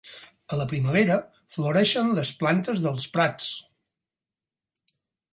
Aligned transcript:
A 0.55 0.57
la 0.59 0.65
primavera 0.69 1.17
floreixen 1.55 2.09
les 2.19 2.31
plantes 2.39 2.81
dels 2.85 3.05
prats. 3.19 3.51